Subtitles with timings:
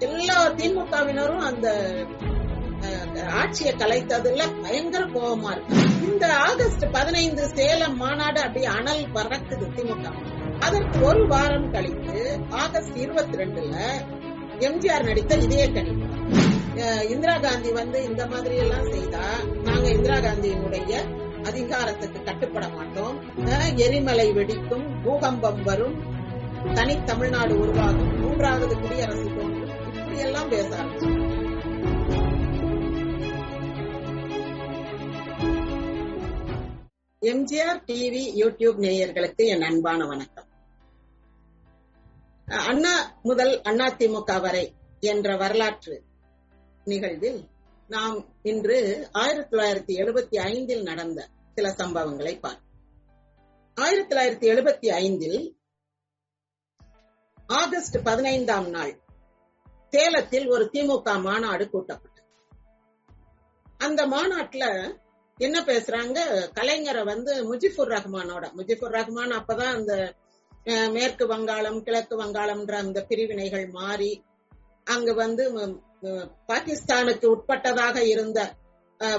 [0.00, 1.68] எல்லா திமுகவினரும் அந்த
[2.82, 3.08] அஹ்,
[3.38, 5.78] ஆட்சியை கலைத்ததுல பயங்கர கோபமா இருக்கு.
[6.06, 10.04] இந்த ஆகஸ்ட் பதினைந்து சேலம் மாநாடு அப்படியே அனல் பறக்குது திமுக.
[10.60, 12.16] அதற்கு ஒரு வாரம் கழித்து
[12.58, 13.74] ஆகஸ்ட் இருபத்தி ரெண்டுல
[14.60, 16.06] எம்ஜிஆர் நடித்த இதே கணிப்பு
[16.82, 19.24] அஹ், இந்திரா காந்தி வந்து இந்த மாதிரி எல்லாம் செய்தா
[19.64, 20.92] நாங்க இந்திரா காந்தியினுடைய
[21.46, 23.14] அதிகாரத்துக்கு கட்டுப்பட மாட்டோம்.
[23.48, 25.96] அஹ், எரிமலை வெடிக்கும் பூகம்பம் வரும்
[26.74, 28.10] தனி தமிழ்நாடு உருவாகும்.
[28.20, 29.28] மூன்றாவது குடியரசு
[30.10, 31.18] இப்படி எல்லாம் பேச ஆரம்பிச்சாங்க.
[37.22, 40.48] எம்ஜிஆர் டிவி யூடியூப் நேயர்களுக்கு என் அன்பான வணக்கம்
[42.64, 44.64] அண்ணா முதல் அண்ணா திமுக வரை
[45.02, 45.96] என்ற வரலாற்று
[46.86, 47.40] நிகழ்வில்
[47.90, 48.78] நாம் இன்று
[49.20, 51.20] ஆயிரத்தி தொள்ளாயிரத்தி எழுபத்தி ஐந்தில் நடந்த
[51.56, 52.66] சில சம்பவங்களை பார்ப்போம்
[53.76, 55.40] ஆயிரத்தி தொள்ளாயிரத்தி எழுபத்தி ஐந்தில்
[57.56, 58.92] ஆகஸ்ட் பதினைந்தாம் நாள்
[59.92, 62.26] சேலத்தில் ஒரு திமுக மாநாடு கூட்டப்பட்டது.
[63.80, 64.64] அந்த மாநாட்டுல
[65.38, 66.18] என்ன பேசுறாங்க?
[66.58, 69.94] கலைஞரை வந்து முஜிபுர் ரஹ்மானோட முஜிபுர் ரஹ்மான் அப்பதான் அந்த
[70.94, 74.10] மேற்கு வங்காளம் கிழக்கு வங்காளம்ன்ற அந்த பிரிவினைகள் மாறி
[74.86, 75.44] அங்கு வந்து
[76.48, 78.40] பாகிஸ்தானுக்கு உட்பட்டதாக இருந்த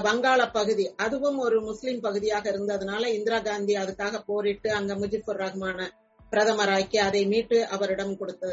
[0.02, 5.78] வங்காள பகுதி அதுவும் ஒரு முஸ்லிம் பகுதியாக இருந்ததுனால இந்திரா காந்தி அதுக்காக போரிட்டு அங்க முஜிபுர் ரஹ்மான
[6.32, 8.52] பிரதமராக்கி அதை மீட்டு அவரிடம் கொடுத்து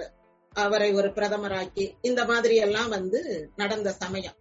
[0.54, 4.34] அவரை ஒரு பிரதமராக்கி இந்த மாதிரி எல்லாம் வந்து நடந்த சமயம்.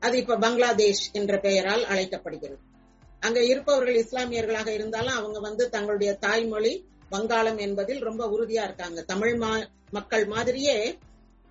[0.00, 2.60] அது இப்ப பங்களாதேஷ் என்ற பெயரால் அழைக்கப்படுகிறது.
[3.20, 9.02] அங்க இருப்பவர்கள் இஸ்லாமியர்களாக இருந்தாலும் அவங்க வந்து தங்களுடைய தாய்மொழி வங்காளம் என்பதில் ரொம்ப உறுதியா இருக்காங்க.
[9.02, 10.98] தமிழ் மா- மக்கள் மாதிரியே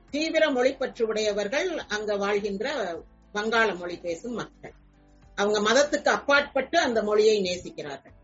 [0.10, 2.96] தீவிர மொழிப்பற்று உடையவர்கள் அங்க வாழ்கின்ற
[3.34, 4.74] வங்காள மொழி பேசும் மக்கள்.
[5.36, 8.20] அவங்க மதத்துக்கு அப்பாற்பட்டு அந்த மொழியை நேசிக்கிறார்கள்.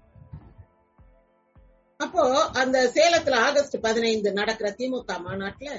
[2.00, 2.24] அப்போ
[2.62, 5.70] அந்த சேலத்துல ஆகஸ்ட் பதினைந்து நடக்கிற திமுக மாநாட்டுல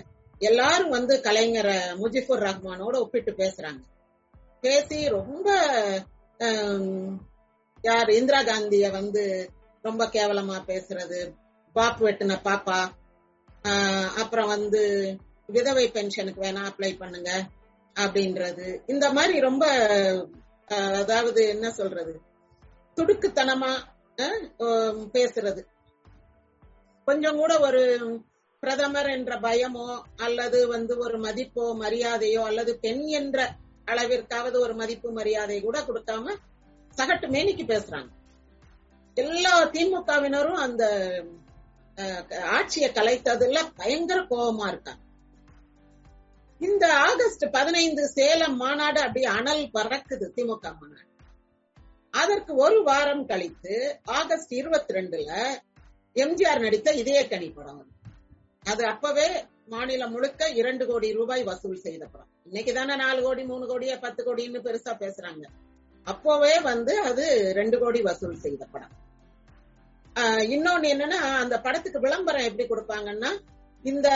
[0.41, 3.81] எல்லாரும் வந்து கலைஞர் முஜிபுர் ரஹ்மானோட ஒப்பிட்டு பேசுறாங்க.
[4.63, 5.49] பேசி ரொம்ப
[7.85, 9.23] யார் இந்திரா காந்திய வந்து
[9.85, 11.21] ரொம்ப கேவலமா பேசுறது
[11.77, 12.79] பாப்பு வெட்டின பாப்பா
[13.65, 14.83] ஆஹ், அப்புறம் வந்து
[15.49, 17.31] விதவை பென்ஷனுக்கு வேணா அப்ளை பண்ணுங்க
[17.97, 18.67] அப்படின்றது.
[18.87, 19.65] இந்த மாதிரி ரொம்ப
[20.69, 22.15] ஆஹ், அதாவது என்ன சொல்றது?
[22.97, 23.73] துடுக்குத்தனமா
[24.19, 24.45] ஆஹ்,
[25.13, 25.61] பேசுறது.
[27.09, 27.83] கொஞ்சம் கூட ஒரு
[28.63, 29.87] பிரதமர் என்ற பயமோ
[30.17, 33.39] அல்லது வந்து ஒரு மதிப்போ மரியாதையோ அல்லது பெண் என்ற
[33.87, 36.35] அளவிற்காவது ஒரு மதிப்பு மரியாதை கூட கொடுக்காம
[36.97, 38.11] சகட்டு மேனிக்கு பேசுறாங்க.
[39.17, 40.85] எல்லா திமுகவினரும் அந்த
[41.99, 45.03] அஹ், ஆட்சியை கலைத்ததுல பயங்கர கோபமா இருக்காங்க.
[46.61, 51.05] இந்த ஆகஸ்ட் பதினைந்து சேலம் மாநாடு அப்படியே அனல் பறக்குது திமுக மாநாடு.
[52.15, 53.75] அதற்கு ஒரு வாரம் கழித்து
[54.13, 55.31] ஆகஸ்ட் இருபத்தி ரெண்டுல
[56.17, 57.87] எம்ஜிஆர் நடித்த இதய கனி படம்.
[58.65, 62.27] அது அப்பவே மாநிலம் முழுக்க இரண்டு கோடி ரூபாய் வசூல் செய்த படம்.
[62.45, 65.45] இன்னைக்கு தானே நாலு கோடி மூணு கோடியா பத்து கோடின்னு பெருசா பேசுறாங்க.
[66.07, 68.95] அப்போவே வந்து அது ரெண்டு கோடி வசூல் செய்த படம்.
[70.15, 73.31] ஆஹ் இன்னொன்னு என்னன்னா அந்த படத்துக்கு விளம்பரம் எப்படி கொடுப்பாங்கன்னா
[73.83, 74.09] இந்த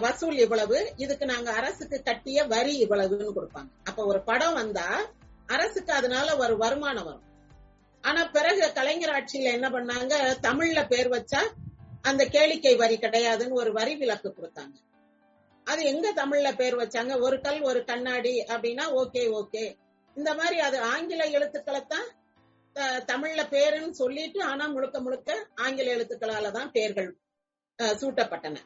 [0.00, 3.68] வசூல் இவ்வளவு இதுக்கு நாங்க அரசுக்கு கட்டிய வரி இவ்வளவுன்னு கொடுப்பாங்க.
[3.84, 5.00] அப்ப ஒரு படம் வந்தா
[5.46, 7.25] அரசுக்கு அதனால ஒரு வருமானம் வரும்.
[8.04, 10.14] ஆனா பிறகு கலைஞர் ஆட்சியில என்ன பண்ணாங்க?
[10.46, 11.40] தமிழ்ல பேர் வச்சா
[12.10, 14.74] அந்த கேளிக்கை வரி கிடையாதுன்னு ஒரு வரி விலக்கு கொடுத்தாங்க.
[15.66, 17.12] அது எங்க தமிழ்ல பேர் வச்சாங்க?
[17.26, 19.64] ஒரு கல் ஒரு கண்ணாடி அப்படின்னா ஓகே ஓகே.
[20.16, 22.06] இந்த மாதிரி அது ஆங்கில எழுத்துக்களை தான்
[23.10, 25.30] தமிழ்ல பேருன்னு சொல்லிட்டு ஆனா முழுக்க முழுக்க
[25.64, 27.10] ஆங்கில எழுத்துக்களால தான் பேர்கள்
[28.00, 28.56] சூட்டப்பட்டன.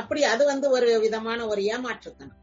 [0.00, 2.39] அப்படி அது வந்து ஒரு விதமான ஒரு ஏமாற்றுத்தனம்.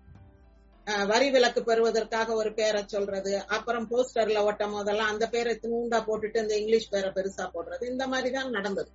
[1.08, 6.56] வரி விலக்கு பெறுவதற்காக ஒரு பேரை சொல்றது அப்புறம் போஸ்டர்ல ஒட்டும் போதெல்லாம் அந்த பேரை தூண்டா போட்டுட்டு இந்த
[6.58, 8.92] இங்கிலீஷ் பேரை பெருசா போடுறது இந்த மாதிரி தான் நடந்தது.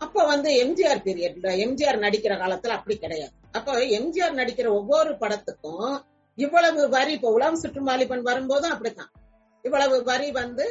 [0.00, 3.34] அப்ப வந்து எம்ஜிஆர் பீரியட்ல எம்ஜிஆர் நடிக்கிற காலத்துல அப்படி கிடையாது.
[3.52, 3.68] அப்ப
[3.98, 5.92] எம்ஜிஆர் நடிக்கிற ஒவ்வொரு படத்துக்கும்
[6.38, 9.10] இவ்வளவு வரி இப்ப உலகம் சுற்றுமாலிபன் வரும்போதும் அப்படித்தான்.
[9.64, 10.64] இவ்வளவு வரி வந்து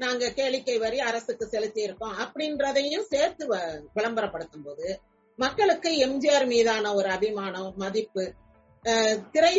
[0.00, 3.60] நாங்க கேளிக்கை வரி அரசுக்கு செலுத்தி இருக்கோம் அப்படின்றதையும் சேர்த்து வ-
[3.94, 4.88] விளம்பரப்படுத்தும் போது
[5.38, 8.24] மக்களுக்கு எம்ஜிஆர் மீதான ஒரு அபிமானம் மதிப்பு
[9.34, 9.54] திரை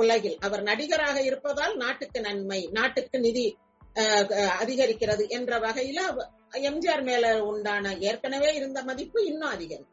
[0.00, 0.36] உலகில்.
[0.46, 3.46] அவர் நடிகராக இருப்பதால் நாட்டுக்கு நன்மை நாட்டுக்கு நிதி
[4.62, 6.00] அதிகரிக்கிறது என்ற வகையில
[6.68, 9.86] எம்ஜிஆர் மேல உண்டான ஏற்கனவே இருந்த மதிப்பு இன்னும் அதிகம்.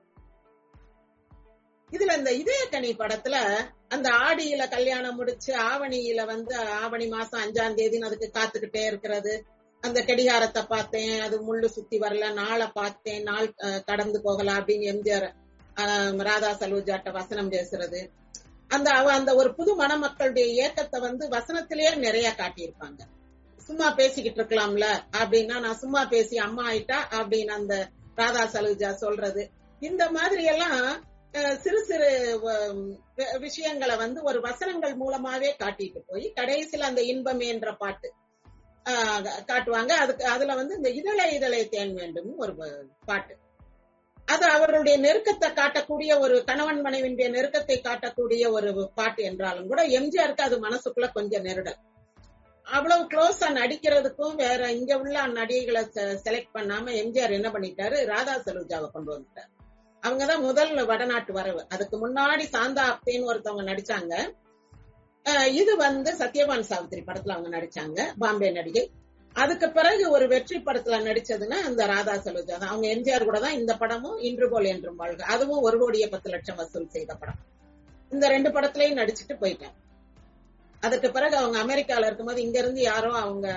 [1.92, 3.36] இதுல இந்த இதயக்கனி படத்துல
[3.96, 9.34] அந்த ஆடியில கல்யாணம் முடிச்சு ஆவணியில வந்து ஆவணி மாசம் அஞ்சாம் தேதின்னு அதுக்கு காத்துக்கிட்டே இருக்கிறது.
[9.84, 13.48] அந்த கடிகாரத்தை பார்த்தேன் அது முள்ளு சுத்தி வரல நாளை பார்த்தேன் நாள்
[13.90, 15.28] கடந்து போகலாம் அப்படின்னு எம்ஜிஆர்
[16.30, 18.02] ராதா சலூஜாட்ட வசனம் பேசுறது.
[18.68, 23.00] அந்த அவ அந்த ஒரு புது மணமக்களுடைய இயக்கத்தை வந்து வசனத்திலேயே நிறைய காட்டியிருப்பாங்க.
[23.58, 24.88] சும்மா பேசிக்கிட்டு இருக்கலாம்ல
[25.18, 29.50] அப்படின்னா நான் சும்மா பேசி அம்மா ஆயிட்டா அப்படின்னு அந்த ராதா சலுஜா சொல்றது.
[29.80, 30.80] இந்த மாதிரி எல்லாம்
[31.58, 32.10] சிறு சிறு
[33.40, 38.14] விஷயங்களை வந்து ஒரு வசனங்கள் மூலமாவே காட்டிட்டு போய் கடைசியில அந்த இன்பம் என்ற பாட்டு
[38.90, 39.92] ஆஹ் காட்டுவாங்க.
[40.04, 42.54] அதுக்கு அதுல வந்து இந்த இதழை இதழை தேன் வேண்டும் ஒரு
[43.06, 43.34] பாட்டு.
[44.28, 50.70] அது அவருடைய நெருக்கத்தை காட்டக்கூடிய ஒரு கணவன் மனைவியுடைய நெருக்கத்தை காட்டக்கூடிய ஒரு பாட்டு என்றாலும் கூட எம்ஜிஆருக்கு அது
[50.70, 51.76] மனசுக்குள்ள கொஞ்சம் நெருடல்.
[52.64, 58.06] அவ்வளவு க்ளோஸா நடிக்கிறதுக்கும் வேற இங்க உள்ள நடிகைகளை செலக்ட் பண்ணாம எம்ஜிஆர் என்ன பண்ணிட்டாரு?
[58.06, 59.50] ராதா சலூஜாவை கொண்டு வந்துட்டார்.
[60.02, 61.66] அவங்கதான் முதல் வடநாட்டு வரவு.
[61.70, 64.34] அதுக்கு முன்னாடி சாந்தா அப்தேன்னு ஒருத்தவங்க நடிச்சாங்க.
[65.24, 68.14] அஹ் இது வந்து சத்யவான் சாவித்திரி படத்துல அவங்க நடிச்சாங்க.
[68.20, 68.92] பாம்பே நடிகை.
[69.42, 72.72] அதுக்கு பிறகு ஒரு வெற்றி படத்துல நடிச்சதுன்னா அந்த ராதா சலுஜா தான்.
[72.74, 75.24] அவங்க எம்ஜிஆர் கூட தான் இந்த படமும் இன்று போல் என்றும் வாழ்க.
[75.34, 77.40] அதுவும் ஒரு கோடியே பத்து லட்சம் வசூல் செய்த படம்.
[78.12, 79.76] இந்த ரெண்டு படத்திலையும் நடிச்சுட்டு போயிட்டேன்.
[80.86, 83.48] அதுக்கு பிறகு அவங்க அமெரிக்கால இருக்கும்போது இங்க இருந்து யாரோ அவங்க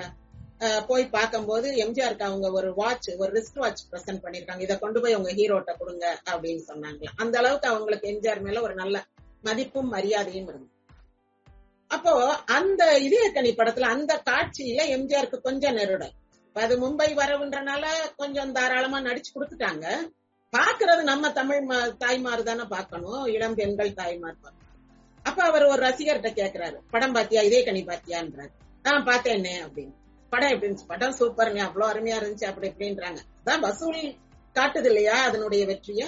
[0.89, 5.31] போய் பார்க்கும்போது எம்ஜிஆருக்கு அவங்க ஒரு வாட்ச் ஒரு ரிஸ்ட் வாட்ச் பிரசன்ட் பண்ணிருக்காங்க இதை கொண்டு போய் உங்க
[5.39, 8.97] ஹீரோட்ட கொடுங்க அப்படின்னு சொன்னாங்களா அந்த அளவுக்கு அவங்களுக்கு எம்ஜிஆர் மேல ஒரு நல்ல
[9.47, 10.75] மதிப்பும் மரியாதையும் இருந்தது.
[11.91, 12.13] அப்போ
[12.45, 16.13] அந்த இதயக்கனி படத்துல அந்த காட்சியில எம்ஜிஆருக்கு கொஞ்சம் நெருடம்.
[16.47, 17.85] இப்ப அது மும்பை வரவுன்றனால
[18.17, 19.85] கொஞ்சம் தாராளமா நடிச்சு கொடுத்துட்டாங்க.
[20.57, 21.67] பாக்குறது நம்ம தமிழ்
[21.97, 24.69] தாய்மார் தானே பாக்கணும் இளம் பெண்கள் தாய்மார் பார்க்கணும்.
[25.23, 26.77] அப்ப அவர் ஒரு ரசிகர்கிட்ட கேக்குறாரு.
[26.91, 27.41] படம் பாத்தியா?
[27.41, 28.51] இதே கனி பாத்தியான்றாரு.
[28.83, 29.93] நான் பார்த்தேன்னே அப்படின்னு.
[30.29, 30.87] படம் எப்படி இருந்துச்சு?
[30.87, 32.45] படம் சூப்பர்ங்க அவ்வளவு அருமையா இருந்துச்சு.
[32.45, 33.17] அப்படி இப்படின்றாங்க.
[33.45, 34.01] அதான் வசூல்
[34.55, 35.17] காட்டுது இல்லையா?
[35.23, 36.05] அதனுடைய வெற்றிய.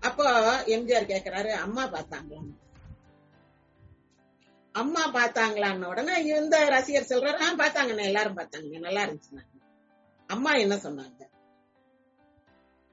[0.00, 0.26] அப்போ
[0.66, 2.42] எம்ஜிஆர் கேக்குறாரு அம்மா பார்த்தாங்களா
[4.74, 9.46] அம்மா பார்த்தாங்களான்னு உடனே இந்த ரசிகர் சொல்றாரு ஆஹ் பார்த்தாங்கண்ணே எல்லாரும் பார்த்தாங்க நல்லா இருந்துச்சு
[10.30, 11.20] அம்மா என்ன சொன்னாங்க?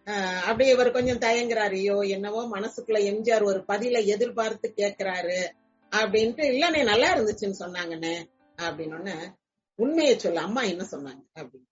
[0.08, 5.40] ஆஹ் அப்படியே இவர் கொஞ்சம் தயங்குறாரு ஐயோ என்னவோ மனசுக்குள்ள எம்ஜிஆர் ஒரு பதில எதிர்பார்த்து கேக்குறாரு
[5.92, 8.16] அப்படின்ட்டு இல்லண்ணே நல்லா இருந்துச்சுன்னு சொன்னாங்கண்ணே
[8.58, 9.16] அப்படின்னு
[9.80, 11.22] உண்மையை சொல்ல அம்மா என்ன சொன்னாங்க?
[11.36, 11.66] அப்படின்னு.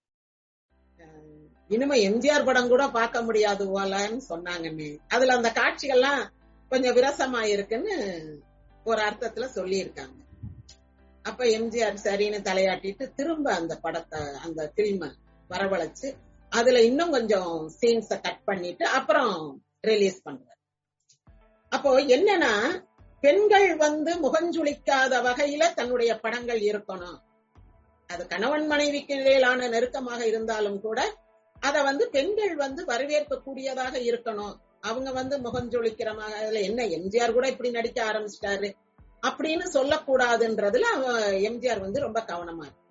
[1.70, 4.90] இனிமே எம்ஜிஆர் படம் கூட பார்க்க முடியாது போலன்னு சொன்னாங்கண்ணே.
[5.08, 6.22] அதுல அந்த காட்சிகள்லாம்
[6.72, 7.96] கொஞ்சம் விரசமா இருக்குன்னு
[8.86, 10.18] ஒரு அர்த்தத்துல சொல்லியிருக்காங்க.
[11.26, 15.12] அப்ப எம்ஜிஆர் சரின்னு தலையாட்டிட்டு திரும்ப அந்த படத்தை அந்த பிலிம
[15.50, 16.08] வரவழைச்சு
[16.52, 19.34] அதுல இன்னும் கொஞ்சம் சீன்ஸ கட் பண்ணிட்டு அப்புறம்
[19.82, 20.60] ரிலீஸ் பண்றாரு.
[21.72, 22.54] அப்போ என்னன்னா
[23.24, 27.18] பெண்கள் வந்து முகஞ்சுளிக்காத வகையில தன்னுடைய படங்கள் இருக்கணும்.
[28.10, 31.00] அது கணவன் மனைவிக்கு இடையிலான நெருக்கமாக இருந்தாலும் கூட
[31.62, 34.56] அத வந்து பெண்கள் வந்து வரவேற்க கூடியதாக இருக்கணும்.
[34.86, 38.70] அவங்க வந்து முகஞ்சொழிக்கிற மாதிரி அதுல என்ன எம்ஜிஆர் கூட இப்படி நடிக்க ஆரம்பிச்சிட்டாரு
[39.28, 42.82] அப்படின்னு சொல்லக்கூடாதுன்றதுல அவ- எம்ஜிஆர் வந்து ரொம்ப கவனமா இருக்கிறார்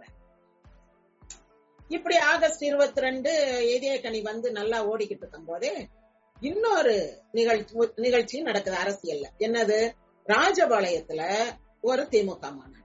[1.91, 3.31] இப்படி ஆகஸ்ட் இருபத்தி ரெண்டு
[4.03, 5.73] கனி வந்து நல்லா ஓடிக்கிட்டு இருக்கும் போதே
[6.43, 6.95] இன்னொரு
[7.33, 9.27] நிகழ்ச்சி நிகழ்ச்சி நடக்குது அரசியல்ல.
[9.39, 9.79] என்னது?
[10.27, 11.23] ராஜபாளையத்துல
[11.81, 12.81] ஒரு திமுக மாநாடு.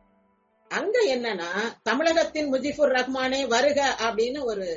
[0.72, 1.50] அங்க என்னன்னா
[1.84, 4.68] தமிழகத்தின் முஜிபுர் ரஹ்மானே வருக அப்படின்னு ஒரு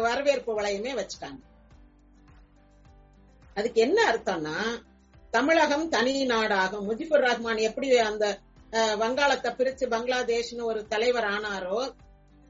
[0.00, 1.40] வரவேற்பு வளையமே வச்சுட்டாங்க.
[3.56, 4.56] அதுக்கு என்ன அர்த்தம்னா
[5.32, 6.86] தமிழகம் தனி நாடாகும்.
[6.88, 8.24] முஜிபுர் ரஹ்மான் எப்படி அந்த
[9.00, 11.78] வங்காளத்தை பிரிச்சு பங்களாதேஷ்னு ஒரு தலைவர் ஆனாரோ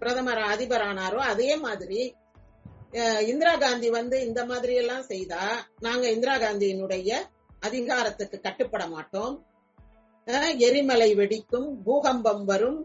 [0.01, 2.01] பிரதமர் அதிபர் ஆனாரோ அதே மாதிரி
[3.29, 5.43] இந்திரா காந்தி வந்து இந்த மாதிரி எல்லாம் செய்தா
[5.81, 7.11] நாங்க இந்திரா காந்தியினுடைய
[7.63, 9.35] அதிகாரத்துக்கு கட்டுப்பட மாட்டோம்.
[10.27, 12.79] அஹ், எரிமலை வெடிக்கும் பூகம்பம் வரும்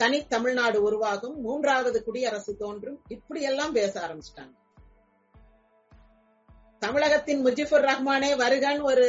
[0.00, 4.54] தனி தமிழ்நாடு உருவாகும் மூன்றாவது குடியரசு தோன்றும் இப்படி எல்லாம் பேச ஆரம்பிச்சிட்டாங்க.
[6.82, 9.06] தமிழகத்தின் முஜிபுர் ரஹ்மானே வருகன்னு ஒரு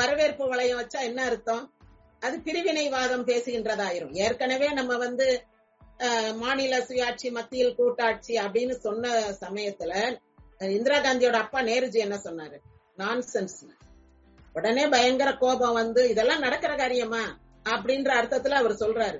[0.00, 1.64] வரவேற்பு வளையம் வச்சா என்ன அர்த்தம்?
[2.22, 4.14] அது பிரிவினைவாதம் பேசுகின்றதாயிரும்.
[4.24, 5.26] ஏற்கனவே நம்ம வந்து
[6.40, 9.12] மாநில சுயாட்சி மத்தியில் கூட்டாட்சி அப்படின்னு சொன்ன
[9.42, 9.92] சமயத்துல
[10.76, 12.58] இந்திரா காந்தியோட அப்பா நேருஜி என்ன சொன்னாரு?
[12.98, 13.58] நான்சென்ஸ்
[14.54, 17.22] உடனே பயங்கர கோபம் வந்து இதெல்லாம் நடக்கிற காரியமா?
[17.66, 19.18] அப்படின்ற அர்த்தத்துல அவர் சொல்றாரு.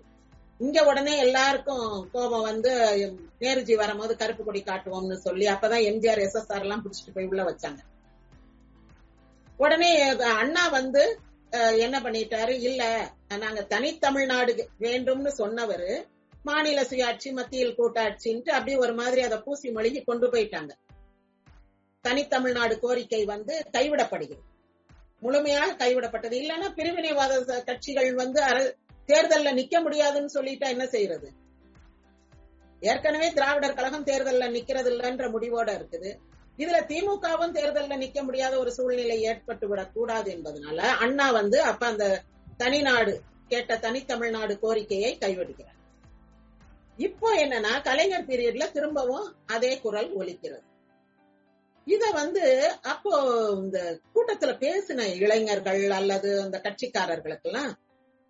[0.61, 2.71] இங்க உடனே எல்லாருக்கும் கோபம் வந்து
[3.43, 7.81] நேருஜி வரும்போது கருப்பு கொடி காட்டுவோம்னு சொல்லி அப்பதான் எம்ஜிஆர் எஸ்எஸ்ஆர் எல்லாம் பிடிச்சிட்டு போய் உள்ள வச்சாங்க.
[9.61, 9.91] உடனே
[10.43, 11.03] அண்ணா வந்து
[11.85, 12.55] என்ன பண்ணிட்டாரு?
[12.69, 12.83] இல்ல
[13.43, 14.53] நாங்க தனித்தமிழ்நாடு
[14.85, 15.91] வேண்டும்னு சொன்னவரு
[16.45, 20.73] மாநில சுயாட்சி மத்தியில் கூட்டாட்சின்ட்டு அப்படியே ஒரு மாதிரி அதை பூசி மொழிகி கொண்டு போயிட்டாங்க.
[22.05, 24.45] தனித்தமிழ்நாடு கோரிக்கை வந்து கைவிடப்படுகிறது.
[25.23, 26.35] முழுமையாக கைவிடப்பட்டது.
[26.43, 28.41] இல்லைன்னா பிரிவினைவாத கட்சிகள் வந்து
[29.07, 31.29] தேர்தல்ல நிக்க முடியாதுன்னு சொல்லிட்டா என்ன செய்யறது
[32.81, 36.11] ஏற்கனவே திராவிடர் கழகம் தேர்தல்ல நிக்கிறது இல்லைன்ற முடிவோட இருக்குது.
[36.59, 42.23] இதுல திமுகவும் தேர்தல்ல நிக்க முடியாத ஒரு சூழ்நிலை ஏற்பட்டு விடக் கூடாது என்பதனால அண்ணா வந்து அப்ப அந்த
[42.59, 43.15] தனிநாடு
[43.49, 45.75] கேட்ட தனித்தமிழ்நாடு கோரிக்கையை கைவிடுகிறார்.
[46.97, 50.65] இப்போ என்னன்னா கலைஞர் பீரியட்ல திரும்பவும் அதே குரல் ஒலிக்கிறது.
[51.85, 53.13] இத வந்து அப்போ
[53.55, 57.73] இந்த கூட்டத்துல பேசின இளைஞர்கள் அல்லது அந்த கட்சிக்காரர்களுக்கெல்லாம்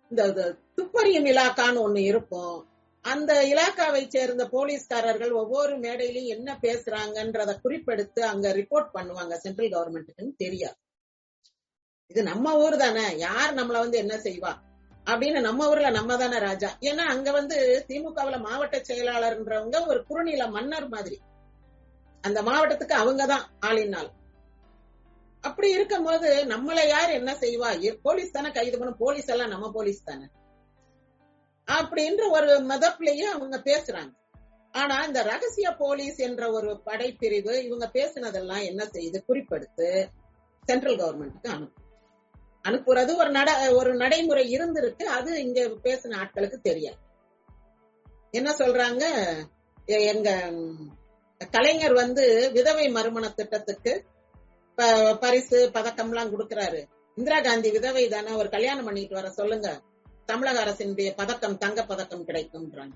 [0.09, 2.67] இந்த துப்பறியும் இலாக்கான்னு ஒண்ணு இருக்கும்.
[3.01, 10.75] அந்த இலாக்காவை சேர்ந்த போலீஸ்காரர்கள் ஒவ்வொரு மேடையிலும் என்ன பேசுறாங்கன்றத குறிப்பெடுத்து அங்க ரிப்போர்ட் பண்ணுவாங்க சென்ட்ரல் கவர்மெண்ட்டுக்குன்னு தெரியாது.
[12.07, 14.53] இது நம்ம ஊர் தானே யார் நம்மள வந்து என்ன செய்வா?
[15.05, 16.77] அப்படின்னு நம்ம ஊர்ல நம்ம தானே ராஜா.
[16.81, 21.19] ஏன்னா அங்க வந்து திமுகவுல மாவட்ட செயலாளர்ன்றவங்க ஒரு குறுநில மன்னர் மாதிரி.
[22.21, 24.11] அந்த மாவட்டத்துக்கு அவங்கதான் ஆளினால்
[25.47, 27.69] அப்படி இருக்கும் போது நம்மளை யார் என்ன செய்வா?
[28.01, 30.27] போலீஸ் தானே கைது பண்ணும் போலீஸ் எல்லாம் நம்ம போலீஸ் தானே.
[31.67, 34.13] அப்படின்ற ஒரு மதப்பிலேயே அவங்க பேசுறாங்க.
[34.71, 39.89] ஆனா இந்த ரகசிய போலீஸ் என்ற ஒரு படைப்பிரிவு இவங்க பேசினதெல்லாம் என்ன செய்யுது குறிப்பெடுத்து
[40.65, 41.85] சென்ட்ரல் கவர்மெண்ட்டுக்கு அனுப்பும்
[42.67, 45.03] அனுப்புறது ஒரு நட ஒரு நடைமுறை இருந்திருக்கு.
[45.17, 46.99] அது இங்க பேசின ஆட்களுக்கு தெரியாது.
[48.31, 49.03] என்ன சொல்றாங்க?
[49.85, 50.29] எங்க
[51.51, 52.23] கலைஞர் வந்து
[52.53, 53.93] விதவை மறுமண திட்டத்துக்கு
[55.19, 56.85] பரிசு பதக்கம் எல்லாம் கொடுக்கறாரு.
[57.15, 59.81] இந்திரா காந்தி விதவை தானே ஒரு கல்யாணம் பண்ணிட்டு வர சொல்லுங்க.
[60.25, 62.91] தமிழக அரசினுடைய பதக்கம் தங்க பதக்கம் கிடைக்கும்ன்றாங்க.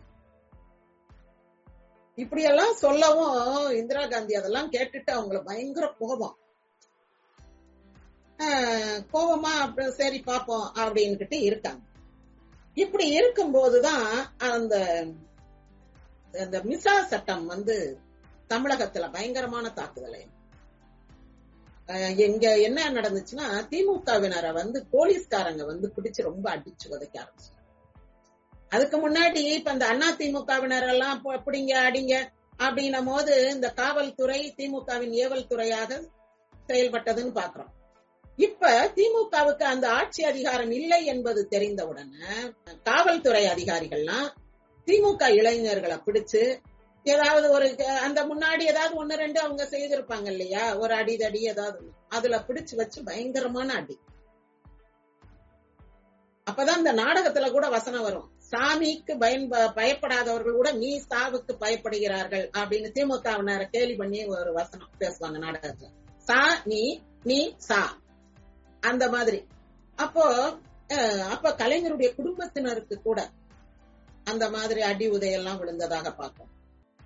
[2.16, 6.38] இப்படி எல்லாம் சொல்லவும் இந்திரா காந்தி அதெல்லாம் கேட்டுட்டு அவங்கள பயங்கர கோபம்.
[8.38, 11.82] ஆஹ் கோபமா அப்படி சரி பாப்போம் அப்படின்னுட்டு இருக்காங்க.
[12.74, 15.06] இப்படி இருக்கும்போதுதான் அந்த
[16.40, 18.00] அந்த மிசா சட்டம் வந்து
[18.50, 20.28] தமிழகத்துல பயங்கரமான தாக்குதலை
[22.16, 27.50] எங்க என்ன நடந்துச்சுன்னா திமுகவினரை வந்து போலீஸ்காரங்க வந்து பிடிச்சு ரொம்ப அடிச்சு உதைக்க ஆரம்பிச்சு
[28.70, 32.30] அதுக்கு முன்னாடி இப்ப இந்த அண்ணா திமுகவினர் எல்லாம் அப்படிங்க அடிங்க
[32.60, 36.02] அப்படின்னும் போது இந்த காவல்துறை திமுகவின் ஏவல் துறையாக
[36.70, 37.72] செயல்பட்டதுன்னு பாக்குறோம்.
[38.38, 42.52] இப்ப திமுகவுக்கு அந்த ஆட்சி அதிகாரம் இல்லை என்பது தெரிந்தவுடனே
[42.84, 44.30] காவல்துறை அதிகாரிகள்லாம்
[44.86, 46.62] திமுக இளைஞர்களை பிடிச்சு
[47.04, 50.78] ஏதாவது ஒரு அந்த முன்னாடி ஏதாவது ஒண்ணு ரெண்டு அவங்க செய்திருப்பாங்க இல்லையா?
[50.78, 54.00] ஒரு அடி தடி ஏதாவது அதுல பிடிச்சு வச்சு பயங்கரமான அடி.
[56.48, 58.32] அப்பதான் இந்த நாடகத்துல கூட வசனம் வரும்.
[58.52, 65.90] சாமிக்கு பயன் பயப்படாதவர்கள் கூட நீ சாவுக்கு பயப்படுகிறார்கள் அப்படின்னு திமுகவினரை கேலி பண்ணி ஒரு வசனம் பேசுவாங்க நாடகத்துல.
[66.18, 67.98] சா நீ நீ சா.
[68.80, 69.48] அந்த மாதிரி.
[69.96, 70.54] அப்போ
[71.30, 73.30] அப்ப கலைஞருடைய குடும்பத்தினருக்கு கூட
[74.24, 76.60] அந்த மாதிரி அடி உதையெல்லாம் விழுந்ததாக பார்ப்போம்.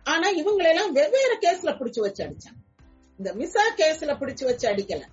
[0.05, 2.59] ஆனா இவங்களெல்லாம் வெவ்வேறு கேஸ்ல பிடிச்சு வச்சு அடிச்சாங்க.
[3.19, 5.03] இந்த மிசா கேஸ்ல பிடிச்சு வச்சு அடிக்கல.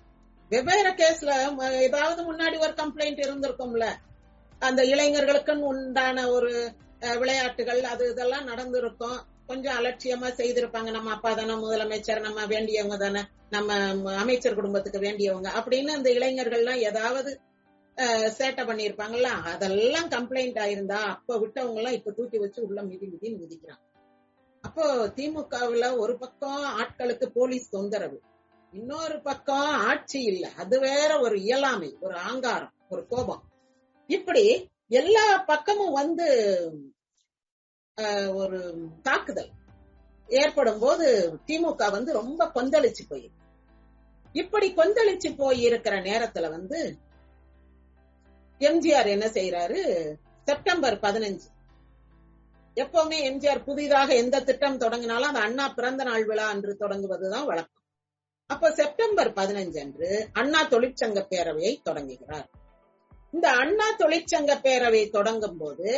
[0.51, 1.33] வெவ்வேறு கேஸ்ல
[1.81, 3.85] ஏதாவது முன்னாடி ஒரு கம்ப்ளைண்ட் இருந்திருக்கும்ல.
[4.63, 6.51] அந்த இளைஞர்களுக்குன்னு உண்டான ஒரு
[7.03, 9.17] அஹ், விளையாட்டுகள் அது இதெல்லாம் நடந்திருக்கும்.
[9.47, 10.91] கொஞ்சம் அலட்சியமா செய்திருப்பாங்க.
[10.91, 13.23] நம்ம அப்பா தானே முதலமைச்சர் நம்ம வேண்டியவங்க தானே.
[13.51, 13.71] நம்ம
[14.17, 15.49] அமைச்சர் குடும்பத்துக்கு வேண்டியவங்க.
[15.59, 17.33] அப்படின்னு அந்த இளைஞர்கள்லாம் ஏதாவது
[18.37, 19.31] சேட்டை பண்ணியிருப்பாங்கல்ல.
[19.51, 23.83] அதெல்லாம் கம்ப்ளைண்ட் ஆயிருந்தா அப்ப விட்டவங்க எல்லாம் இப்ப தூக்கி வச்சு உள்ள மிதி மிதி மிதிக்கிறாங்க.
[24.65, 24.85] அப்போ
[25.17, 28.19] திமுகவுல ஒரு பக்கம் ஆட்களுக்கு போலீஸ் தொந்தரவு
[28.73, 30.45] இன்னொரு பக்கம் ஆட்சி இல்ல.
[30.57, 33.43] அது வேற ஒரு இயலாமை ஒரு ஆங்காரம் ஒரு கோபம்.
[34.11, 34.45] இப்படி
[34.91, 36.27] எல்லா பக்கமும் வந்து
[38.35, 38.59] ஒரு
[39.03, 39.51] தாக்குதல்
[40.29, 41.07] ஏற்படும் போது
[41.47, 43.41] திமுக வந்து ரொம்ப கொந்தளிச்சு போயிருக்கு
[44.35, 46.79] இப்படி கொந்தளிச்சு போய் இருக்கிற நேரத்துல வந்து
[48.61, 49.81] எம்ஜிஆர் என்ன செய்யறாரு
[50.49, 51.49] செப்டம்பர் பதினஞ்சு
[52.81, 57.83] எப்பவுமே எம்ஜிஆர் புதிதாக எந்த திட்டம் தொடங்கினாலும் அந்த அண்ணா பிறந்த நாள் விழா அன்று தொடங்குவதுதான் வழக்கம்.
[58.51, 60.11] அப்ப செப்டம்பர் பதினஞ்சு அன்று
[60.41, 62.49] அண்ணா தொழிற்சங்க பேரவையை தொடங்குகிறார்.
[63.33, 65.89] இந்த அண்ணா தொழிற்சங்க பேரவை தொடங்கும் போது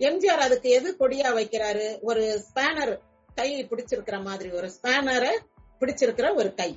[0.00, 1.88] எம்ஜிஆர் அதுக்கு எது கொடியா வைக்கிறாரு?
[2.08, 2.92] ஒரு ஸ்பேனர்
[3.34, 5.32] கை பிடிச்சிருக்கிற மாதிரி ஒரு ஸ்பேனரை
[5.80, 6.70] பிடிச்சிருக்கிற ஒரு கை.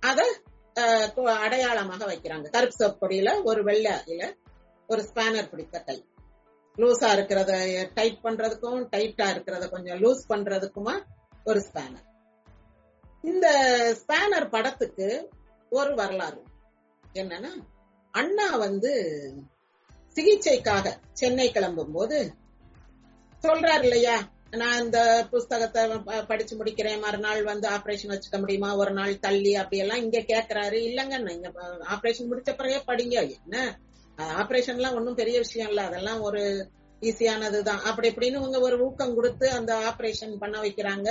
[0.00, 0.20] அத
[1.46, 2.46] அடையாளமாக வைக்கிறாங்க.
[2.56, 4.22] கருப்பு சோப் கொடியில ஒரு வெள்ளையில
[4.88, 5.98] ஒரு ஸ்பேனர் பிடித்த கை.
[6.80, 7.52] லூஸா இருக்கிறத
[7.94, 10.94] டைட் பண்றதுக்கும் டைட்டா இருக்கிறத கொஞ்சம் லூஸ் பண்றதுக்குமா
[11.44, 12.06] ஒரு ஸ்பேனர்
[13.24, 13.46] இந்த
[14.00, 15.08] ஸ்பேனர் படத்துக்கு
[15.72, 16.40] ஒரு வரலாறு.
[17.04, 17.52] என்னன்னா
[18.14, 18.92] அண்ணா வந்து
[20.16, 22.18] சிகிச்சைக்காக சென்னை கிளம்பும் போது
[23.42, 24.16] சொல்றாரு இல்லையா
[24.60, 25.82] நான் இந்த புஸ்தகத்தை
[26.28, 30.78] படிச்சு முடிக்கிறேன் மறுநாள் வந்து ஆபரேஷன் வச்சுக்க முடியுமா ஒரு நாள் தள்ளி அப்படி எல்லாம் இங்க கேக்குறாரு.
[30.88, 31.50] இல்லங்க இங்க
[31.94, 33.56] ஆபரேஷன் முடிச்ச பிறகே படிங்க என்ன?
[34.18, 35.82] ஆபரேஷன் எல்லாம் ஒன்றும் பெரிய விஷயம் இல்ல.
[35.82, 37.82] அதெல்லாம் ஒரு ஈஸியானதுதான்.
[37.82, 41.08] அப்படி இப்படின்னு இவங்க ஒரு ஊக்கம் கொடுத்து அந்த ஆபரேஷன் பண்ண வைக்கிறாங்க.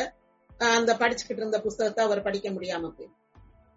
[0.58, 3.12] அந்த படிச்சுக்கிட்டு இருந்த புஸ்தகத்தை அவர் படிக்க முடியாம போய்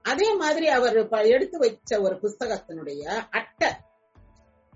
[0.04, 3.68] அதே மாதிரி அவர் எடுத்து வச்ச ஒரு புஸ்தகத்தினுடைய அட்டை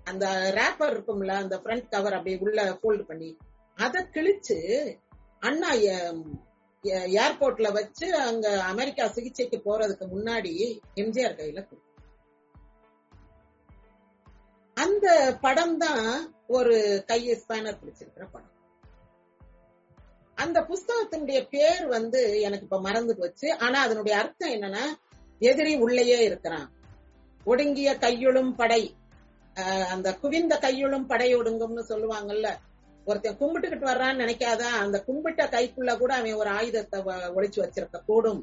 [0.03, 0.25] அந்த
[0.55, 3.37] ரேப்பர் இருக்கும்ல அந்த ஃப்ரண்ட் கவர் அப்படியே உள்ள ஃபோல்டு பண்ணி
[3.77, 4.57] அதை கிழிச்சு
[5.39, 5.71] அண்ணா
[7.23, 10.53] ஏர்போர்ட்ல வச்சு அங்க அமெரிக்கா சிகிச்சைக்கு போறதுக்கு முன்னாடி
[10.95, 11.86] எம்ஜிஆர் கையில கொடுத்தாரு.
[14.87, 15.07] அந்த
[15.41, 16.05] படம் தான்
[16.47, 16.75] ஒரு
[17.07, 18.53] கையை ஸ்பேனர் பிடிச்சிருக்கிற படம்.
[20.37, 23.47] அந்த புஸ்தகத்தினுடைய பேர் வந்து எனக்கு இப்ப மறந்து போச்சு.
[23.57, 24.83] ஆனா அதனுடைய அர்த்தம் என்னன்னா
[25.41, 26.67] எதிரி உள்ளேயே இருக்கிறான்.
[27.45, 28.83] ஒடுங்கிய கையொழும் படை.
[29.93, 32.47] அந்த குவிந்த கையொழும் படை ஒடுங்கும்னு சொல்லுவாங்கல்ல.
[33.05, 36.99] ஒருத்தன் கும்பிட்டுக்கிட்டு வர்றான்னு நினைக்காதான் அந்த கும்பிட்ட கைக்குள்ள கூட அவன் ஒரு ஆயுதத்தை
[37.37, 38.41] ஒழிச்சு வச்சிருக்க கூடும்.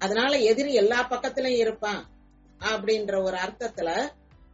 [0.00, 2.02] அதனால எதிரி எல்லா பக்கத்திலயும் இருப்பான்
[2.60, 3.90] அப்படின்ற ஒரு அர்த்தத்துல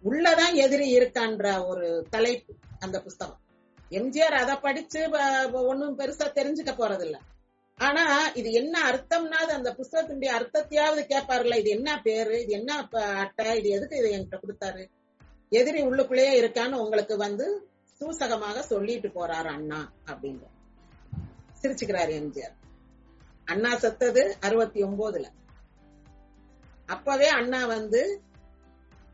[0.09, 2.53] உள்ளதான் எதிரி இருக்கான்ற ஒரு தலைப்பு
[2.85, 3.41] அந்த புஸ்தகம்.
[3.99, 5.01] எம்ஜிஆர் அதை படிச்சு
[5.71, 7.17] ஒன்னும் பெருசா தெரிஞ்சுக்க போறதில்ல.
[7.79, 8.03] ஆனா
[8.41, 12.73] இது என்ன அர்த்தம்னா அந்த புஸ்தகத்தினுடைய அர்த்தத்தையாவது கேட்பாருல்ல இது என்ன பேரு இது என்ன
[13.23, 14.83] அட்டை இது எதுக்கு இது என்கிட்ட கொடுத்தாரு?
[15.59, 17.47] எதிரி உள்ளுக்குள்ளேயே இருக்கான்னு உங்களுக்கு வந்து
[18.01, 19.81] சூசகமாக சொல்லிட்டு போறாரு அண்ணா
[20.11, 20.45] அப்படின்ற
[21.63, 22.55] சிரிச்சுக்கிறாரு எம்ஜிஆர்.
[23.53, 25.27] அண்ணா செத்தது அறுபத்தி ஒன்பதுல
[26.89, 28.01] அப்பவே அண்ணா வந்து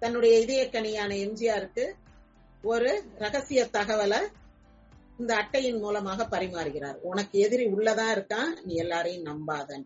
[0.03, 1.85] தன்னுடைய இதயக்கணியான எம்ஜிஆருக்கு
[2.63, 4.21] ஒரு ரகசிய தகவலை
[5.19, 6.99] இந்த அட்டையின் மூலமாக பரிமாறுகிறார்.
[7.01, 9.85] உனக்கு எதிரி உள்ளதா இருக்கான் நீ எல்லாரையும் நம்பாதன்.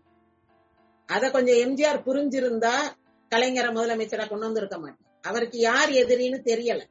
[1.09, 2.75] அத கொஞ்சம் எம்ஜிஆர் புரிஞ்சிருந்தா
[3.33, 5.09] கலைஞரை முதலமைச்சரா கொண்டு வந்திருக்க மாட்டேன்.
[5.23, 6.83] அவருக்கு யார் எதிரின்னு தெரியல.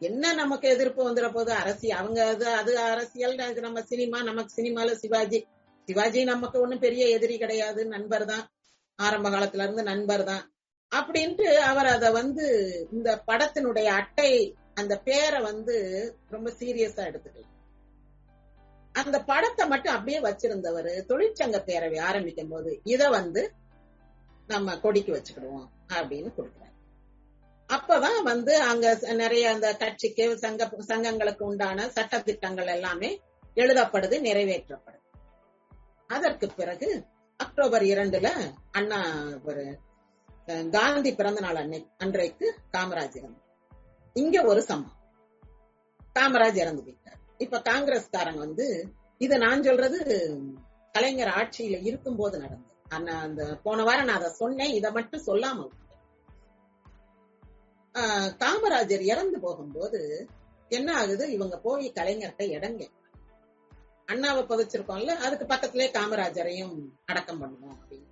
[0.00, 1.52] என்ன நமக்கு எதிர்ப்பு வந்துட போது?
[1.52, 5.40] அரசியல் அவங்க அது அது அரசியல் அது நம்ம சினிமா நமக்கு சினிமால சிவாஜி.
[5.88, 7.86] சிவாஜி நமக்கு ஒண்ணும் பெரிய எதிரி கிடையாது.
[7.86, 8.44] நண்பர் தான்
[8.98, 10.44] ஆரம்ப காலத்துல இருந்து நண்பர் தான்
[10.92, 12.46] அப்படின்ட்டு அவர் அத வந்து
[12.92, 15.76] இந்த படத்தினுடைய அட்டை அந்த பேரை வந்து
[16.34, 17.52] ரொம்ப சீரியஸா எடுத்துக்கலாம்.
[18.94, 23.42] அந்த படத்தை மட்டும் அப்படியே வச்சிருந்தவர் தொழிற்சங்க பேரவை ஆரம்பிக்கும் போது இத வந்து
[24.48, 26.74] நம்ம கொடிக்கு வச்சுக்கிடுவோம் அப்படின்னு கொடுக்குறாரு.
[27.68, 33.10] அப்பதான் வந்து அங்க நிறைய அந்த கட்சிக்கு சங்க சங்கங்களுக்கு உண்டான சட்ட திட்டங்கள் எல்லாமே
[33.56, 35.04] எழுதப்படுது நிறைவேற்றப்படுது.
[36.10, 36.88] அதற்கு பிறகு
[37.40, 38.28] அக்டோபர் இரண்டுல
[38.70, 39.00] அண்ணா
[39.44, 39.64] ஒரு
[40.48, 43.40] காந்தி பிறந்த நாள் அன்னை அன்றைக்கு காமராஜ் இறந்து
[44.16, 45.00] இங்க ஒரு சம்பவம்.
[46.18, 47.20] காமராஜ் இறந்து போயிட்டார்.
[47.38, 48.66] இப்ப காங்கிரஸ்காரங்க வந்து
[49.18, 49.98] இத நான் சொல்றது
[50.94, 52.74] கலைஞர் ஆட்சியில இருக்கும் போது நடந்தது
[53.18, 55.68] அந்த போன வாரம் நான் அதை சொன்னேன் இதை மட்டும் சொல்லாம
[58.42, 60.00] காமராஜர் இறந்து போகும்போது
[60.68, 61.24] என்ன ஆகுது?
[61.32, 62.82] இவங்க போய் கலைஞர்கிட்ட இடங்க
[64.08, 66.74] அண்ணாவை புதைச்சிருக்கோம்ல அதுக்கு பக்கத்திலே காமராஜரையும்
[67.04, 68.08] அடக்கம் பண்ணுவோம் அப்படின்னு.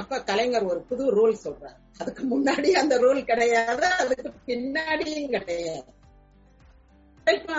[0.00, 1.78] அப்ப கலைஞர் ஒரு புது ரூல் சொல்றாரு.
[1.98, 5.88] அதுக்கு முன்னாடி அந்த ரூல் கிடையாது அதுக்கு பின்னாடியும் கிடையாது.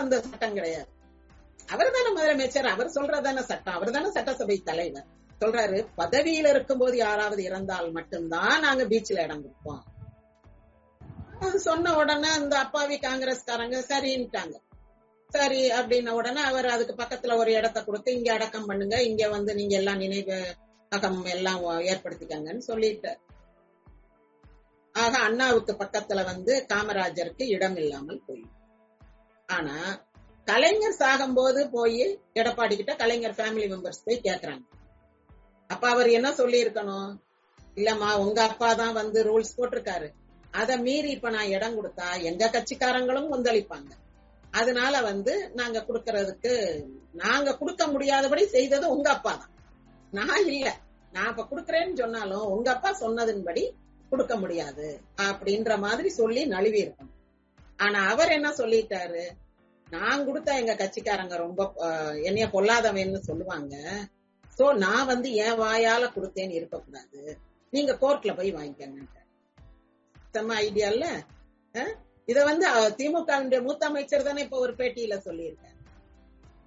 [0.04, 0.90] அந்த சட்டம் கிடையாது.
[1.74, 2.68] அவர் தானே முதலமைச்சர்?
[2.74, 3.74] அவர் சொல்றதான சட்டம்.
[3.74, 5.08] அவர் தானே சட்டசபை தலைவர்.
[5.42, 9.84] சொல்றாரு பதவியில இருக்கும்போது யாராவது இறந்தால் மட்டும்தான் நாங்க பீச்ல இடம் கொடுப்போம்.
[11.42, 14.56] அது சொன்ன உடனே அந்த அப்பாவி காங்கிரஸ்காரங்க சரின்ட்டாங்க.
[15.30, 19.76] சரி அப்படின்ன உடனே அவர் அதுக்கு பக்கத்துல ஒரு இடத்த கொடுத்து இங்க அடக்கம் பண்ணுங்க இங்க வந்து நீங்க
[19.76, 20.40] எல்லாம் நினைவு
[20.92, 23.20] அகம் எல்லாம் ஏற்படுத்திக்கங்கன்னு சொல்லிட்டார்
[24.96, 28.56] ஆக அண்ணாவுக்கு பக்கத்துல வந்து காமராஜருக்கு இடம் இல்லாமல் போயிடும்
[29.50, 29.76] ஆனா
[30.48, 34.64] கலைஞர் சாகும்போது போய் எடப்பாடி கிட்ட கலைஞர் ஃபேமிலி மெம்பர்ஸ் போய் கேக்குறாங்க.
[35.70, 37.12] அப்ப அவர் என்ன சொல்லி இருக்கணும்
[37.78, 40.08] இல்லம்மா உங்க அப்பா தான் வந்து ரூல்ஸ் போட்டிருக்காரு.
[40.52, 43.92] அதை மீறி இப்ப நான் இடம் கொடுத்தா எங்க கட்சிக்காரங்களும் கொந்தளிப்பாங்க.
[44.52, 46.54] அதனால வந்து நாங்க குடுக்கறதுக்கு
[47.12, 49.54] நாங்க கொடுக்க முடியாதபடி செய்தது உங்க அப்பா தான்.
[50.18, 50.68] நான் இல்ல.
[51.14, 53.64] நான் இப்ப குடுக்கறேன்னு சொன்னாலும் உங்க அப்பா சொன்னதன்படி
[54.12, 54.88] கொடுக்க முடியாது.
[55.28, 57.16] அப்படின்ற மாதிரி சொல்லி நழுவி இருக்கணும்.
[57.80, 59.24] ஆனா அவர் என்ன சொல்லிட்டாரு?
[59.88, 61.62] நான் கொடுத்தா எங்க கட்சிக்காரங்க ரொம்ப
[62.28, 63.76] என்னைய பொல்லாதவன்னு சொல்லுவாங்க.
[64.58, 67.22] சோ நான் வந்து என் வாயால கொடுத்தேன்னு இருக்கக்கூடாது.
[67.74, 69.08] நீங்க கோர்ட்ல போய் வாங்கிக்கங்க
[70.36, 71.06] செம்ம ஐடியா இல்ல
[72.28, 72.66] இத வந்து
[72.98, 75.78] திமுக மூத்த அமைச்சர் தானே இப்ப ஒரு பேட்டியில சொல்லியிருக்காரு.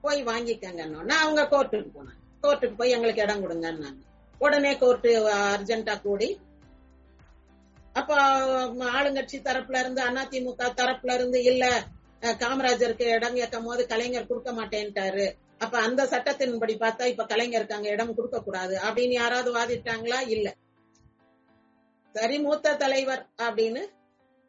[0.04, 1.16] போய் வாங்கிக்கங்கன்னா.
[1.24, 4.00] அவங்க கோர்ட்டுக்கு போனாங்க கோர்ட்டுக்கு போய் எங்களுக்கு இடம் கொடுங்கன்னாங்க
[4.38, 6.28] உடனே கோர்ட்டு அர்ஜென்டா கூடி
[7.92, 8.14] அப்ப
[8.98, 11.64] ஆளுங்கட்சி தரப்புல இருந்து அதிமுக தரப்புல இருந்து இல்ல
[12.22, 15.24] காமராஜருக்கு இடம் கேட்கும் போது கலைஞர் கொடுக்க மாட்டேன்ட்டாரு.
[15.58, 18.74] அப்ப அந்த சட்டத்தின்படி பார்த்தா இப்ப கலைஞருக்கு அங்க இடம் கொடுக்க கூடாது.
[18.76, 20.18] அப்படின்னு யாராவது வாதிட்டாங்களா?
[20.28, 20.48] இல்ல.
[22.14, 23.82] சரி மூத்த தலைவர் அப்படின்னு.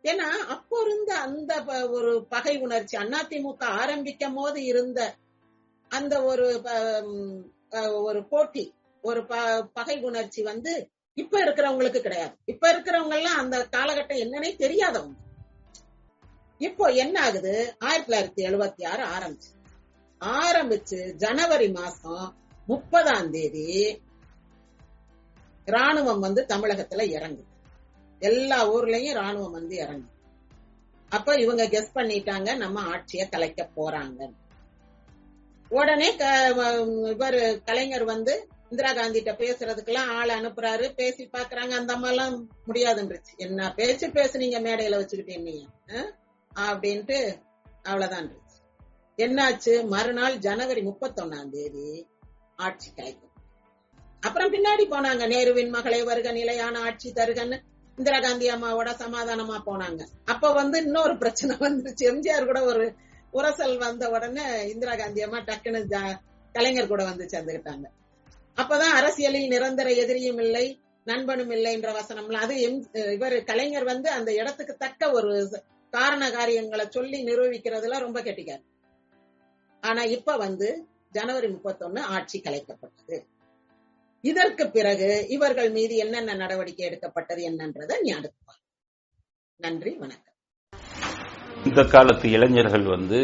[0.03, 1.51] ஏன்னா அப்போ இருந்த அந்த
[1.89, 4.99] ஒரு பகை உணர்ச்சி அதிமுக ஆரம்பிக்கும் போது இருந்த
[5.91, 6.47] அந்த ஒரு
[7.81, 9.25] ஒரு போட்டி ஒரு
[9.73, 12.35] பகை உணர்ச்சி வந்து இப்ப இருக்கிறவங்களுக்கு கிடையாது.
[12.45, 15.15] இப்ப இருக்கிறவங்க எல்லாம் அந்த காலகட்டம் என்னன்னே தெரியாதவங்க.
[16.57, 17.75] இப்போ என்ன ஆகுது?
[17.79, 19.51] ஆயிரத்தி தொள்ளாயிரத்தி எழுபத்தி ஆறு ஆரம்பிச்சு.
[20.19, 24.01] ஆரம்பிச்சு ஜனவரி மாசம் முப்பதாம் தேதி
[25.65, 27.51] ராணுவம் வந்து தமிழகத்துல இறங்குது.
[28.19, 30.11] எல்லா ஊர்லயும் ராணுவம் வந்து இறங்கு
[31.09, 34.37] அப்ப இவங்க கெஸ் பண்ணிட்டாங்க நம்ம ஆட்சியை கலைக்க போறாங்கன்னு.
[35.77, 36.07] உடனே
[37.13, 38.33] இவர் கலைஞர் வந்து
[38.71, 40.85] இந்திரா காந்தி கிட்ட பேசுறதுக்கெல்லாம் ஆள் அனுப்புறாரு.
[40.99, 41.73] பேசி பாக்குறாங்க.
[41.79, 42.35] அந்த அம்மா எல்லாம்
[42.67, 43.33] முடியாதுன்றுச்சு.
[43.45, 45.51] என்ன பேச்சு பேசுனீங்க மேடையில வச்சுக்கிட்டீங்க
[46.67, 47.19] அப்படின்ட்டு
[47.83, 48.29] அவ்வளவுதான்
[49.17, 49.73] என்னாச்சு?
[49.93, 51.87] மறுநாள் ஜனவரி முப்பத்தொன்னாம் தேதி
[52.65, 53.31] ஆட்சி கலைக்கும்
[54.27, 55.23] அப்புறம் பின்னாடி போனாங்க.
[55.33, 57.57] நேருவின் மகளை வருக நிலையான ஆட்சி தருகன்னு
[57.97, 60.01] இந்திரா காந்தி அம்மாவோட சமாதானமா போனாங்க.
[60.33, 62.03] அப்ப வந்து இன்னொரு பிரச்சனை வந்துருச்சு.
[62.11, 62.85] எம்ஜிஆர் கூட ஒரு
[63.33, 65.81] உரசல் வந்த உடனே இந்திரா காந்தி அம்மா டக்குன்னு
[66.55, 67.85] கலைஞர் கூட வந்து சேர்ந்துகிட்டாங்க.
[68.57, 70.65] அப்பதான் அரசியலில் நிரந்தர எதிரியும் இல்லை
[71.03, 72.77] நண்பனும் இல்லைன்ற வசனம்லாம் அது எம்
[73.13, 75.31] இவர் கலைஞர் வந்து அந்த இடத்துக்கு தக்க ஒரு
[75.89, 78.63] காரண காரியங்களை சொல்லி நிரூபிக்கிறதுல ரொம்ப கெட்டிக்கார்.
[79.83, 80.67] ஆனா இப்ப வந்து
[81.11, 83.17] ஜனவரி முப்பத்தொன்னு ஆட்சி கலைக்கப்பட்டது.
[84.23, 88.41] இதற்கு பிறகு இவர்கள் மீது என்னென்ன நடவடிக்கை எடுக்கப்பட்டது என்னன்றதை நீ அடுத்து
[89.59, 90.32] நன்றி வணக்கம்.
[91.67, 93.19] இந்த காலத்து இளைஞர்கள் வந்து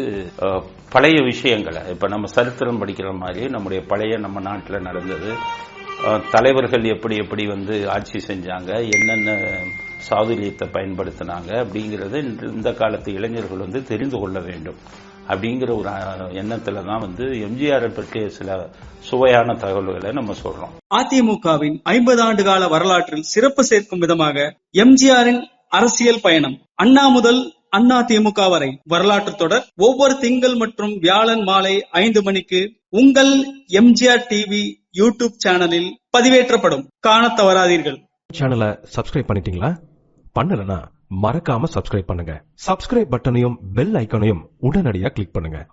[0.92, 5.30] பழைய விஷயங்களை இப்ப நம்ம சரித்திரம் படிக்கிற மாதிரி நம்முடைய பழைய நம்ம நாட்டில் நடந்தது.
[6.34, 9.34] தலைவர்கள் எப்படி எப்படி வந்து ஆட்சி செஞ்சாங்க என்னென்ன
[10.08, 12.22] சாதுரியத்தை பயன்படுத்தினாங்க அப்படிங்கறத
[12.54, 14.78] இந்த காலத்து இளைஞர்கள் வந்து தெரிந்து கொள்ள வேண்டும்.
[15.32, 15.90] அப்படிங்கிற ஒரு
[16.42, 18.50] எண்ணத்துல தான் வந்து எம்ஜிஆரை பற்றிய சில
[19.08, 20.74] சுவையான தகவல்களை நம்ம சொல்றோம்.
[20.98, 24.36] அதிமுகவின் ஐம்பது ஆண்டு கால வரலாற்றில் சிறப்பு சேர்க்கும் விதமாக
[24.84, 25.42] எம்ஜிஆரின்
[25.78, 27.40] அரசியல் பயணம் அண்ணா முதல்
[27.76, 29.66] அண்ணா திமுக வரை வரலாற்று தொடர்.
[29.76, 33.32] ஒவ்வொரு திங்கள் மற்றும் வியாழன் மாலை ஐந்து மணிக்கு உங்கள்
[33.68, 34.62] எம்ஜிஆர் டிவி
[34.98, 36.84] யூடியூப் சேனலில் பதிவேற்றப்படும்.
[37.00, 37.98] காண தவறாதீர்கள்.
[38.38, 39.70] சேனலை சப்ஸ்கிரைப் பண்ணிட்டீங்களா?
[40.38, 40.78] பண்ணலனா
[41.22, 42.44] மறக்காம சப்ஸ்கிரைப் பண்ணுங்க.
[42.66, 45.60] சப்ஸ்கிரைப் பட்டனையும் பெல் ஐகானையும் உடனடியா கிளிக் பண்ணுங்க.